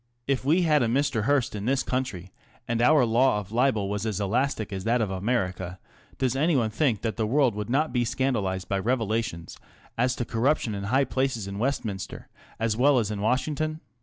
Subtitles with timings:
[0.25, 1.25] If we had a Mr.
[1.25, 2.33] Hearst in this country,
[2.67, 5.77] and our law of libel was as elastic as that of America,
[6.17, 9.59] does anyone think that the world would not be scandalised by revelations
[9.99, 12.29] as to corruption in high places in Westminster
[12.59, 13.79] as well as in Washington